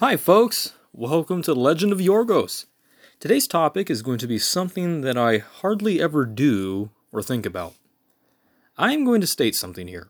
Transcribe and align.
Hi, 0.00 0.16
folks. 0.16 0.74
Welcome 0.92 1.42
to 1.42 1.52
Legend 1.52 1.90
of 1.90 1.98
Yorgos. 1.98 2.66
Today's 3.18 3.48
topic 3.48 3.90
is 3.90 4.00
going 4.00 4.18
to 4.18 4.28
be 4.28 4.38
something 4.38 5.00
that 5.00 5.18
I 5.18 5.38
hardly 5.38 6.00
ever 6.00 6.24
do 6.24 6.90
or 7.10 7.20
think 7.20 7.44
about. 7.44 7.74
I 8.76 8.92
am 8.92 9.04
going 9.04 9.20
to 9.22 9.26
state 9.26 9.56
something 9.56 9.88
here. 9.88 10.06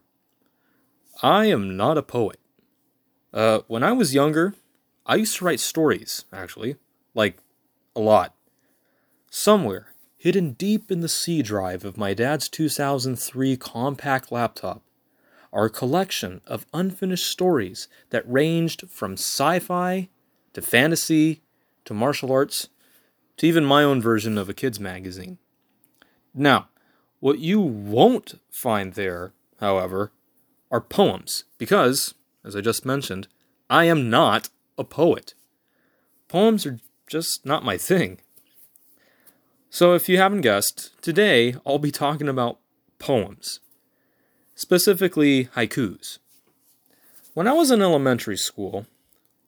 I 1.23 1.47
am 1.47 1.75
not 1.75 1.97
a 1.97 2.03
poet. 2.03 2.39
Uh, 3.33 3.61
when 3.67 3.83
I 3.83 3.93
was 3.93 4.13
younger, 4.13 4.55
I 5.07 5.15
used 5.15 5.39
to 5.39 5.47
write 5.47 5.59
stories, 5.59 6.27
actually. 6.35 6.77
Like, 7.15 7.39
a 7.97 8.01
lot. 8.01 8.35
Somewhere, 9.31 9.95
hidden 10.19 10.53
deep 10.53 10.91
in 10.91 11.01
the 11.01 11.09
C 11.09 11.41
drive 11.41 11.87
of 11.87 11.97
my 11.97 12.13
dad's 12.13 12.51
2003 12.51 13.57
compact 13.57 14.31
laptop, 14.31 14.83
are 15.53 15.67
a 15.67 15.71
collection 15.71 16.41
of 16.47 16.67
unfinished 16.75 17.27
stories 17.27 17.89
that 18.11 18.31
ranged 18.31 18.89
from 18.91 19.13
sci 19.15 19.59
fi 19.59 20.09
to 20.53 20.63
fantasy 20.63 21.41
to 21.85 21.95
martial 21.95 22.33
arts 22.33 22.69
to 23.37 23.47
even 23.47 23.65
my 23.65 23.83
own 23.83 24.01
version 24.01 24.37
of 24.37 24.49
a 24.49 24.55
kids' 24.55 24.81
magazine. 24.81 25.39
Now, 26.35 26.69
what 27.21 27.39
you 27.39 27.61
won't 27.61 28.41
find 28.51 28.95
there, 28.95 29.33
however, 29.61 30.13
are 30.71 30.81
poems, 30.81 31.45
because, 31.57 32.15
as 32.45 32.55
I 32.55 32.61
just 32.61 32.85
mentioned, 32.85 33.29
I 33.71 33.85
am 33.85 34.11
not 34.11 34.51
a 34.77 34.85
poet. 34.85 35.35
Poems 36.29 36.67
are 36.67 36.79
just 37.07 37.47
not 37.47 37.65
my 37.65 37.79
thing. 37.79 38.19
So, 39.71 39.95
if 39.95 40.09
you 40.09 40.19
haven't 40.19 40.43
guessed, 40.43 41.01
today 41.03 41.55
I'll 41.67 41.79
be 41.79 41.91
talking 41.91 42.29
about 42.29 42.59
poems 42.99 43.61
specifically 44.59 45.45
haikus. 45.55 46.19
When 47.33 47.47
I 47.47 47.53
was 47.53 47.71
in 47.71 47.81
elementary 47.81 48.37
school, 48.37 48.87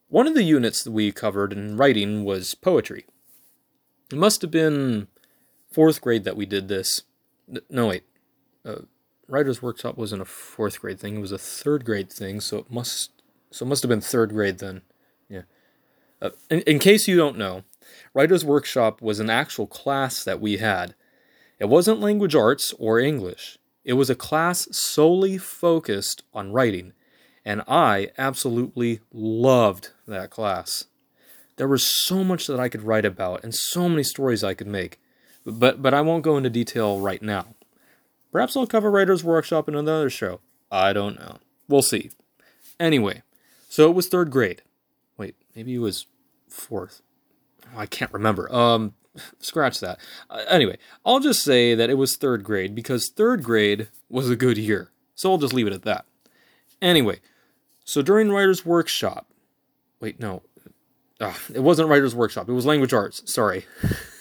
one 0.08 0.28
of 0.28 0.34
the 0.34 0.44
units 0.44 0.84
that 0.84 0.92
we 0.92 1.10
covered 1.10 1.52
in 1.52 1.76
writing 1.76 2.22
was 2.24 2.54
poetry. 2.54 3.06
It 4.12 4.18
must 4.18 4.40
have 4.42 4.52
been 4.52 5.08
fourth 5.72 6.00
grade 6.00 6.22
that 6.22 6.36
we 6.36 6.46
did 6.46 6.68
this. 6.68 7.02
No, 7.68 7.88
wait. 7.88 8.04
Uh, 8.64 8.82
writer's 9.26 9.60
workshop 9.60 9.98
wasn't 9.98 10.22
a 10.22 10.26
fourth 10.26 10.80
grade 10.80 11.00
thing; 11.00 11.16
it 11.16 11.20
was 11.20 11.32
a 11.32 11.38
third 11.38 11.84
grade 11.84 12.12
thing. 12.12 12.40
So 12.40 12.58
it 12.58 12.70
must, 12.70 13.10
so 13.50 13.66
it 13.66 13.68
must 13.68 13.82
have 13.82 13.88
been 13.88 14.00
third 14.00 14.30
grade 14.30 14.58
then. 14.58 14.82
Yeah. 15.28 15.42
Uh, 16.22 16.30
in, 16.48 16.60
in 16.60 16.78
case 16.78 17.08
you 17.08 17.16
don't 17.16 17.36
know, 17.36 17.64
writer's 18.14 18.44
workshop 18.44 19.02
was 19.02 19.18
an 19.18 19.28
actual 19.30 19.66
class 19.66 20.22
that 20.22 20.40
we 20.40 20.58
had. 20.58 20.94
It 21.58 21.68
wasn't 21.68 21.98
language 21.98 22.36
arts 22.36 22.72
or 22.78 23.00
English. 23.00 23.58
It 23.84 23.94
was 23.94 24.10
a 24.10 24.14
class 24.14 24.68
solely 24.70 25.38
focused 25.38 26.22
on 26.34 26.52
writing, 26.52 26.92
and 27.44 27.62
I 27.66 28.10
absolutely 28.18 29.00
loved 29.12 29.90
that 30.06 30.30
class. 30.30 30.84
There 31.56 31.68
was 31.68 31.90
so 32.04 32.22
much 32.24 32.46
that 32.46 32.60
I 32.60 32.68
could 32.68 32.82
write 32.82 33.04
about 33.04 33.42
and 33.42 33.54
so 33.54 33.88
many 33.88 34.02
stories 34.02 34.44
I 34.44 34.54
could 34.54 34.66
make, 34.66 35.00
but, 35.44 35.82
but 35.82 35.94
I 35.94 36.00
won't 36.00 36.24
go 36.24 36.36
into 36.36 36.50
detail 36.50 37.00
right 37.00 37.22
now. 37.22 37.54
Perhaps 38.32 38.56
I'll 38.56 38.66
cover 38.66 38.90
Writer's 38.90 39.24
Workshop 39.24 39.68
in 39.68 39.74
another 39.74 40.10
show. 40.10 40.40
I 40.70 40.92
don't 40.92 41.18
know. 41.18 41.38
We'll 41.68 41.82
see. 41.82 42.10
Anyway, 42.78 43.22
so 43.68 43.90
it 43.90 43.94
was 43.94 44.08
third 44.08 44.30
grade. 44.30 44.62
Wait, 45.16 45.34
maybe 45.54 45.74
it 45.74 45.78
was 45.78 46.06
fourth. 46.48 47.02
I 47.76 47.86
can't 47.86 48.12
remember. 48.12 48.52
Um, 48.54 48.94
scratch 49.38 49.80
that. 49.80 49.98
Uh, 50.28 50.44
anyway, 50.48 50.78
I'll 51.04 51.20
just 51.20 51.42
say 51.42 51.74
that 51.74 51.90
it 51.90 51.94
was 51.94 52.16
third 52.16 52.44
grade 52.44 52.74
because 52.74 53.08
third 53.08 53.42
grade 53.42 53.88
was 54.08 54.30
a 54.30 54.36
good 54.36 54.58
year. 54.58 54.90
So 55.14 55.30
I'll 55.30 55.38
just 55.38 55.52
leave 55.52 55.66
it 55.66 55.72
at 55.72 55.82
that. 55.82 56.06
Anyway, 56.80 57.20
so 57.84 58.02
during 58.02 58.30
Writer's 58.30 58.64
Workshop, 58.64 59.26
wait, 60.00 60.18
no, 60.18 60.42
uh, 61.20 61.34
it 61.52 61.60
wasn't 61.60 61.88
Writer's 61.88 62.14
Workshop, 62.14 62.48
it 62.48 62.52
was 62.52 62.64
Language 62.64 62.94
Arts, 62.94 63.22
sorry. 63.30 63.66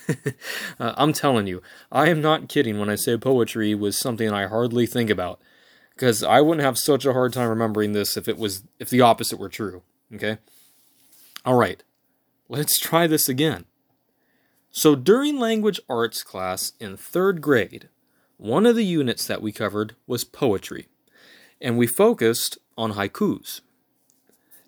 uh, 0.79 0.93
I'm 0.97 1.13
telling 1.13 1.47
you, 1.47 1.61
I 1.91 2.09
am 2.09 2.21
not 2.21 2.49
kidding 2.49 2.79
when 2.79 2.89
I 2.89 2.95
say 2.95 3.17
poetry 3.17 3.73
was 3.75 3.97
something 3.97 4.29
I 4.29 4.47
hardly 4.47 4.85
think 4.85 5.09
about. 5.09 5.39
Because 5.93 6.23
I 6.23 6.39
wouldn't 6.39 6.63
have 6.63 6.77
such 6.77 7.05
a 7.05 7.11
hard 7.11 7.33
time 7.33 7.49
remembering 7.49 7.91
this 7.91 8.15
if 8.15 8.29
it 8.29 8.37
was 8.37 8.63
if 8.79 8.89
the 8.89 9.01
opposite 9.01 9.37
were 9.37 9.49
true. 9.49 9.83
Okay? 10.15 10.37
Alright. 11.45 11.83
Let's 12.47 12.79
try 12.79 13.05
this 13.05 13.27
again. 13.27 13.65
So 14.79 14.95
during 14.95 15.37
language 15.37 15.81
arts 15.89 16.23
class 16.23 16.71
in 16.79 16.95
third 16.95 17.41
grade, 17.41 17.89
one 18.37 18.65
of 18.65 18.77
the 18.77 18.85
units 18.85 19.27
that 19.27 19.41
we 19.41 19.51
covered 19.51 19.93
was 20.07 20.23
poetry, 20.23 20.87
and 21.59 21.77
we 21.77 21.85
focused 21.85 22.57
on 22.77 22.93
haikus. 22.93 23.59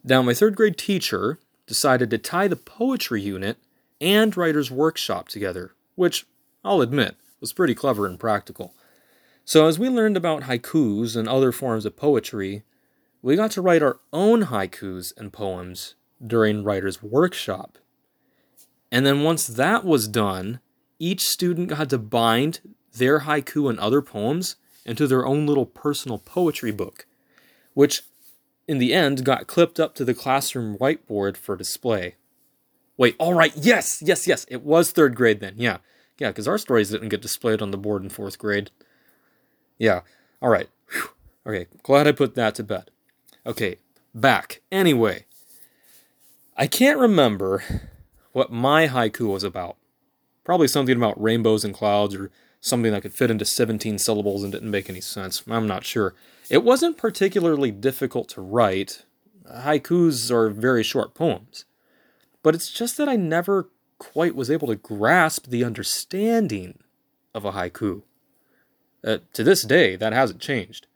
Now, 0.04 0.22
my 0.22 0.34
third 0.34 0.58
grade 0.58 0.78
teacher 0.78 1.40
decided 1.66 2.10
to 2.10 2.18
tie 2.18 2.50
the 2.50 2.58
poetry 2.58 3.22
unit 3.22 3.58
and 4.02 4.36
writer's 4.36 4.70
workshop 4.70 5.30
together, 5.30 5.76
which 5.96 6.26
I'll 6.62 6.82
admit 6.82 7.16
was 7.40 7.54
pretty 7.54 7.74
clever 7.74 8.06
and 8.06 8.20
practical. 8.20 8.76
So, 9.46 9.66
as 9.66 9.80
we 9.80 9.88
learned 9.88 10.18
about 10.18 10.44
haikus 10.44 11.16
and 11.16 11.30
other 11.30 11.54
forms 11.54 11.86
of 11.86 11.96
poetry, 11.96 12.64
we 13.22 13.38
got 13.38 13.52
to 13.52 13.62
write 13.62 13.82
our 13.82 14.02
own 14.12 14.48
haikus 14.48 15.14
and 15.16 15.32
poems 15.32 15.96
during 16.22 16.66
writer's 16.66 17.02
workshop. 17.02 17.78
And 18.92 19.06
then 19.06 19.24
once 19.24 19.48
that 19.48 19.86
was 19.86 20.08
done, 20.08 20.60
each 21.00 21.22
student 21.22 21.70
got 21.70 21.90
to 21.90 21.98
bind 21.98 22.60
their 22.94 23.22
haiku 23.22 23.70
and 23.70 23.80
other 23.80 24.02
poems 24.02 24.58
into 24.86 25.08
their 25.08 25.26
own 25.26 25.46
little 25.46 25.66
personal 25.66 26.18
poetry 26.18 26.72
book, 26.72 27.06
which 27.74 28.02
in 28.68 28.78
the 28.78 28.94
end 28.94 29.24
got 29.24 29.48
clipped 29.48 29.80
up 29.80 29.96
to 29.96 30.06
the 30.06 30.14
classroom 30.14 30.78
whiteboard 30.78 31.38
for 31.38 31.56
display. 31.56 32.16
Wait, 32.98 33.16
all 33.18 33.34
right, 33.34 33.54
yes, 33.56 34.02
yes, 34.02 34.28
yes, 34.28 34.46
it 34.50 34.64
was 34.64 34.92
third 34.92 35.16
grade 35.16 35.40
then. 35.40 35.56
Yeah, 35.58 35.78
yeah, 36.20 36.30
because 36.30 36.48
our 36.48 36.58
stories 36.58 36.92
didn't 36.92 37.10
get 37.10 37.22
displayed 37.22 37.62
on 37.62 37.72
the 37.72 37.78
board 37.78 38.04
in 38.04 38.10
fourth 38.10 38.38
grade. 38.38 38.70
Yeah, 39.80 40.02
all 40.42 40.50
right. 40.50 40.70
Whew. 40.92 41.10
Okay, 41.48 41.68
glad 41.82 42.08
I 42.08 42.12
put 42.12 42.36
that 42.36 42.54
to 42.56 42.64
bed. 42.64 42.92
Okay, 43.46 43.78
back. 44.14 44.62
Anyway, 44.72 45.26
I 46.56 46.68
can't 46.68 47.00
remember 47.00 47.64
what 48.32 48.52
my 48.52 48.88
haiku 48.88 49.32
was 49.32 49.44
about. 49.44 49.78
Probably 50.44 50.68
something 50.68 50.96
about 50.96 51.22
rainbows 51.22 51.64
and 51.64 51.74
clouds 51.74 52.16
or 52.16 52.32
something 52.60 52.92
that 52.92 53.02
could 53.02 53.14
fit 53.14 53.32
into 53.32 53.46
17 53.46 53.98
syllables 53.98 54.44
and 54.44 54.52
didn't 54.52 54.72
make 54.72 54.90
any 54.90 55.02
sense. 55.02 55.44
I'm 55.50 55.68
not 55.68 55.84
sure. 55.84 56.14
It 56.50 56.64
wasn't 56.64 56.98
particularly 56.98 57.72
difficult 57.72 58.30
to 58.30 58.42
write. 58.42 59.06
Haikus 59.50 60.32
are 60.32 60.50
very 60.50 60.84
short 60.84 61.14
poems. 61.14 61.66
But 62.44 62.56
it's 62.56 62.72
just 62.72 62.98
that 62.98 63.10
I 63.10 63.16
never 63.16 63.70
quite 63.98 64.36
was 64.36 64.50
able 64.50 64.68
to 64.68 64.76
grasp 64.76 65.48
the 65.48 65.64
understanding 65.64 66.80
of 67.34 67.46
a 67.46 67.52
haiku. 67.52 68.04
Uh, 69.04 69.18
to 69.34 69.44
this 69.44 69.64
day, 69.64 69.96
that 69.96 70.14
hasn't 70.14 70.40
changed. 70.42 70.88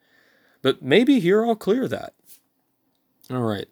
But 0.62 0.81
maybe 0.81 1.19
here 1.19 1.45
I'll 1.45 1.56
clear 1.56 1.88
that. 1.88 2.13
All 3.29 3.41
right. 3.41 3.68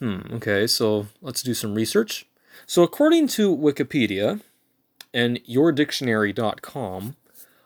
Hmm, 0.00 0.20
okay, 0.34 0.66
so 0.66 1.06
let's 1.22 1.42
do 1.42 1.54
some 1.54 1.74
research. 1.74 2.26
So, 2.66 2.82
according 2.82 3.28
to 3.28 3.56
Wikipedia 3.56 4.40
and 5.14 5.42
yourdictionary.com, 5.44 7.16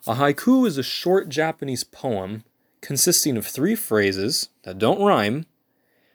a 0.06 0.14
haiku 0.14 0.66
is 0.66 0.78
a 0.78 0.82
short 0.82 1.28
Japanese 1.28 1.84
poem 1.84 2.44
consisting 2.80 3.36
of 3.36 3.46
three 3.46 3.74
phrases 3.74 4.48
that 4.62 4.78
don't 4.78 5.02
rhyme, 5.02 5.46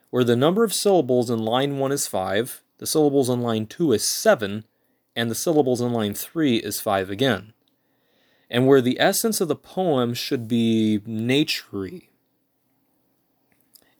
where 0.09 0.23
the 0.23 0.35
number 0.35 0.63
of 0.63 0.73
syllables 0.73 1.29
in 1.29 1.39
line 1.39 1.77
1 1.77 1.91
is 1.91 2.07
5, 2.07 2.61
the 2.77 2.87
syllables 2.87 3.29
in 3.29 3.41
line 3.41 3.65
2 3.65 3.91
is 3.93 4.07
7, 4.07 4.63
and 5.15 5.29
the 5.29 5.35
syllables 5.35 5.81
in 5.81 5.91
line 5.93 6.13
3 6.13 6.57
is 6.57 6.79
5 6.79 7.09
again. 7.09 7.53
And 8.49 8.67
where 8.67 8.81
the 8.81 8.99
essence 8.99 9.41
of 9.41 9.47
the 9.47 9.55
poem 9.55 10.13
should 10.13 10.47
be 10.47 11.01
naturey. 11.07 12.09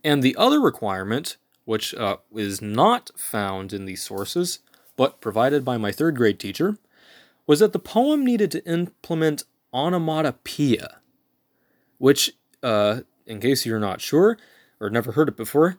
And 0.03 0.21
the 0.21 0.35
other 0.37 0.61
requirement 0.61 1.37
which 1.65 1.93
uh, 1.95 2.17
is 2.33 2.61
not 2.61 3.11
found 3.17 3.73
in 3.73 3.85
these 3.85 4.03
sources, 4.03 4.59
but 4.95 5.19
provided 5.19 5.65
by 5.65 5.77
my 5.77 5.91
third 5.91 6.15
grade 6.15 6.39
teacher, 6.39 6.77
was 7.45 7.59
that 7.59 7.73
the 7.73 7.79
poem 7.79 8.23
needed 8.23 8.51
to 8.51 8.65
implement 8.65 9.43
onomatopoeia, 9.73 10.99
which, 11.97 12.31
uh, 12.63 13.01
in 13.25 13.39
case 13.39 13.65
you're 13.65 13.79
not 13.79 14.01
sure 14.01 14.37
or 14.79 14.89
never 14.89 15.11
heard 15.11 15.27
it 15.27 15.37
before, 15.37 15.77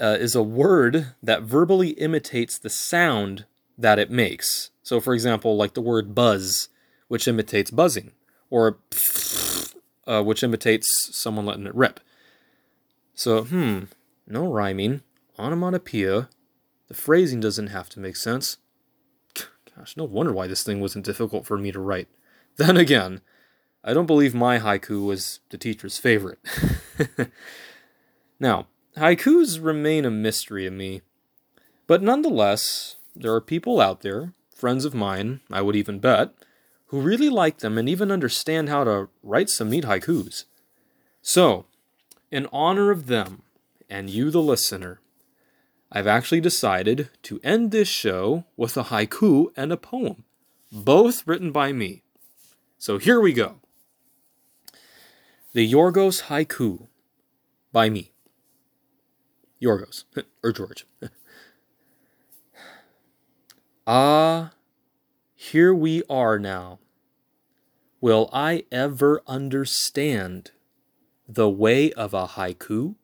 uh, 0.00 0.16
is 0.18 0.34
a 0.34 0.42
word 0.42 1.14
that 1.22 1.42
verbally 1.42 1.90
imitates 1.90 2.58
the 2.58 2.70
sound 2.70 3.44
that 3.78 3.98
it 3.98 4.10
makes. 4.10 4.70
So, 4.82 5.00
for 5.00 5.14
example, 5.14 5.56
like 5.56 5.74
the 5.74 5.80
word 5.80 6.14
buzz, 6.14 6.68
which 7.08 7.28
imitates 7.28 7.70
buzzing, 7.70 8.12
or 8.50 8.78
uh, 10.06 10.22
which 10.22 10.42
imitates 10.42 10.86
someone 11.12 11.46
letting 11.46 11.66
it 11.66 11.74
rip. 11.74 12.00
So, 13.14 13.44
hmm, 13.44 13.84
no 14.26 14.46
rhyming, 14.46 15.02
onomatopoeia. 15.38 16.28
The 16.88 16.94
phrasing 16.94 17.40
doesn't 17.40 17.68
have 17.68 17.88
to 17.90 18.00
make 18.00 18.16
sense. 18.16 18.58
Gosh, 19.76 19.96
no 19.96 20.04
wonder 20.04 20.32
why 20.32 20.46
this 20.46 20.62
thing 20.62 20.80
wasn't 20.80 21.04
difficult 21.04 21.46
for 21.46 21.58
me 21.58 21.72
to 21.72 21.80
write. 21.80 22.08
Then 22.56 22.78
again, 22.78 23.20
I 23.84 23.92
don't 23.92 24.06
believe 24.06 24.34
my 24.34 24.58
haiku 24.58 25.04
was 25.04 25.40
the 25.50 25.58
teacher's 25.58 25.98
favorite. 25.98 26.38
now, 28.40 28.66
haikus 28.96 29.62
remain 29.62 30.06
a 30.06 30.10
mystery 30.10 30.64
to 30.64 30.70
me. 30.70 31.02
But 31.86 32.02
nonetheless, 32.02 32.96
there 33.14 33.34
are 33.34 33.42
people 33.42 33.78
out 33.78 34.00
there, 34.00 34.32
friends 34.54 34.86
of 34.86 34.94
mine, 34.94 35.40
I 35.52 35.60
would 35.60 35.76
even 35.76 35.98
bet, 35.98 36.32
who 36.86 37.00
really 37.00 37.28
like 37.28 37.58
them 37.58 37.78
and 37.78 37.88
even 37.88 38.10
understand 38.10 38.68
how 38.68 38.84
to 38.84 39.08
write 39.22 39.50
some 39.50 39.70
neat 39.70 39.84
haikus. 39.84 40.44
So, 41.20 41.66
in 42.30 42.48
honor 42.52 42.90
of 42.90 43.06
them 43.06 43.42
and 43.88 44.10
you, 44.10 44.30
the 44.30 44.42
listener, 44.42 45.00
I've 45.96 46.06
actually 46.06 46.42
decided 46.42 47.08
to 47.22 47.40
end 47.42 47.70
this 47.70 47.88
show 47.88 48.44
with 48.54 48.76
a 48.76 48.82
haiku 48.84 49.46
and 49.56 49.72
a 49.72 49.78
poem, 49.78 50.24
both 50.70 51.26
written 51.26 51.52
by 51.52 51.72
me. 51.72 52.02
So 52.76 52.98
here 52.98 53.18
we 53.18 53.32
go. 53.32 53.60
The 55.54 55.72
Yorgos 55.72 56.24
Haiku 56.24 56.88
by 57.72 57.88
me. 57.88 58.12
Yorgos, 59.58 60.04
or 60.44 60.52
George. 60.52 60.84
ah, 63.86 64.52
here 65.34 65.74
we 65.74 66.02
are 66.10 66.38
now. 66.38 66.78
Will 68.02 68.28
I 68.34 68.66
ever 68.70 69.22
understand 69.26 70.50
the 71.26 71.48
way 71.48 71.90
of 71.92 72.12
a 72.12 72.26
haiku? 72.26 72.96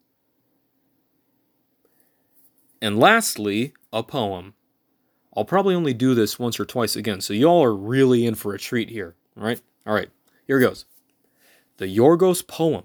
And 2.82 2.98
lastly, 2.98 3.74
a 3.92 4.02
poem. 4.02 4.54
I'll 5.36 5.44
probably 5.44 5.76
only 5.76 5.94
do 5.94 6.16
this 6.16 6.36
once 6.38 6.58
or 6.58 6.64
twice 6.64 6.96
again, 6.96 7.20
so 7.20 7.32
y'all 7.32 7.62
are 7.62 7.74
really 7.74 8.26
in 8.26 8.34
for 8.34 8.52
a 8.52 8.58
treat 8.58 8.90
here. 8.90 9.14
All 9.36 9.44
right? 9.44 9.62
All 9.86 9.94
right, 9.94 10.10
here 10.48 10.58
goes. 10.58 10.84
The 11.76 11.86
Yorgos 11.86 12.44
poem 12.44 12.84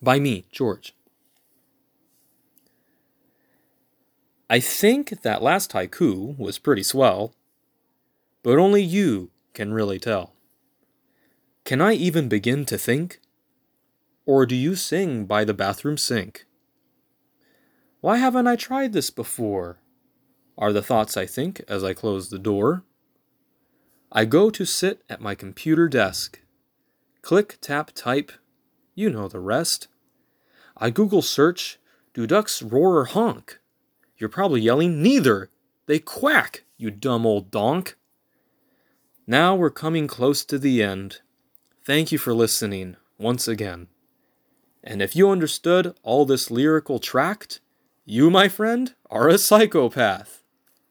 by 0.00 0.20
me, 0.20 0.46
George. 0.52 0.94
I 4.48 4.60
think 4.60 5.22
that 5.22 5.42
last 5.42 5.72
haiku 5.72 6.38
was 6.38 6.58
pretty 6.58 6.84
swell, 6.84 7.34
but 8.44 8.58
only 8.58 8.82
you 8.82 9.30
can 9.52 9.72
really 9.72 9.98
tell. 9.98 10.34
Can 11.64 11.80
I 11.80 11.94
even 11.94 12.28
begin 12.28 12.64
to 12.66 12.78
think? 12.78 13.20
Or 14.26 14.46
do 14.46 14.54
you 14.54 14.76
sing 14.76 15.26
by 15.26 15.44
the 15.44 15.54
bathroom 15.54 15.98
sink? 15.98 16.46
Why 18.04 18.18
haven't 18.18 18.46
I 18.46 18.54
tried 18.54 18.92
this 18.92 19.08
before? 19.08 19.78
Are 20.58 20.74
the 20.74 20.82
thoughts 20.82 21.16
I 21.16 21.24
think 21.24 21.62
as 21.66 21.82
I 21.82 21.94
close 21.94 22.28
the 22.28 22.38
door. 22.38 22.84
I 24.12 24.26
go 24.26 24.50
to 24.50 24.66
sit 24.66 25.00
at 25.08 25.22
my 25.22 25.34
computer 25.34 25.88
desk. 25.88 26.42
Click, 27.22 27.56
tap, 27.62 27.92
type. 27.94 28.30
You 28.94 29.08
know 29.08 29.26
the 29.26 29.40
rest. 29.40 29.88
I 30.76 30.90
Google 30.90 31.22
search, 31.22 31.78
do 32.12 32.26
ducks 32.26 32.60
roar 32.60 32.98
or 32.98 33.06
honk? 33.06 33.58
You're 34.18 34.28
probably 34.28 34.60
yelling, 34.60 35.02
neither. 35.02 35.48
They 35.86 35.98
quack, 35.98 36.64
you 36.76 36.90
dumb 36.90 37.24
old 37.24 37.50
donk. 37.50 37.96
Now 39.26 39.54
we're 39.54 39.70
coming 39.70 40.08
close 40.08 40.44
to 40.44 40.58
the 40.58 40.82
end. 40.82 41.22
Thank 41.82 42.12
you 42.12 42.18
for 42.18 42.34
listening 42.34 42.96
once 43.16 43.48
again. 43.48 43.88
And 44.82 45.00
if 45.00 45.16
you 45.16 45.30
understood 45.30 45.96
all 46.02 46.26
this 46.26 46.50
lyrical 46.50 46.98
tract, 46.98 47.60
you, 48.04 48.30
my 48.30 48.48
friend, 48.48 48.94
are 49.10 49.28
a 49.28 49.38
psychopath. 49.38 50.42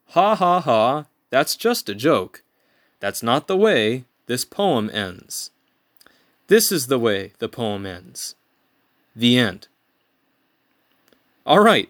Ha 0.08 0.34
ha 0.34 0.60
ha, 0.60 1.06
that's 1.30 1.56
just 1.56 1.88
a 1.88 1.94
joke. 1.94 2.42
That's 3.00 3.22
not 3.22 3.46
the 3.48 3.56
way 3.56 4.04
this 4.26 4.44
poem 4.44 4.90
ends. 4.92 5.50
This 6.46 6.70
is 6.70 6.86
the 6.86 6.98
way 6.98 7.32
the 7.38 7.48
poem 7.48 7.86
ends. 7.86 8.34
The 9.14 9.38
end. 9.38 9.68
All 11.46 11.60
right. 11.60 11.88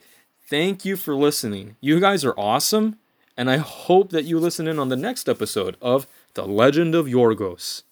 Thank 0.49 0.85
you 0.85 0.97
for 0.97 1.15
listening. 1.15 1.77
You 1.81 2.01
guys 2.01 2.25
are 2.25 2.39
awesome, 2.39 2.99
and 3.37 3.51
I 3.51 3.57
hope 3.57 4.11
that 4.11 4.25
you 4.25 4.39
listen 4.39 4.69
in 4.69 4.79
on 4.79 4.89
the 4.91 4.97
next 4.97 5.29
episode 5.29 5.77
of 5.81 6.07
The 6.35 6.47
Legend 6.47 6.95
of 6.95 7.07
Yorgos. 7.07 7.83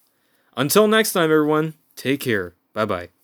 Until 0.56 0.87
next 0.87 1.12
time, 1.12 1.25
everyone, 1.32 1.75
take 1.96 2.20
care. 2.20 2.55
Bye 2.75 2.85
bye. 2.85 3.22